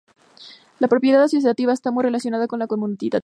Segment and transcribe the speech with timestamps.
[0.79, 3.19] La propiedad asociativa está muy relacionada con la conmutativa.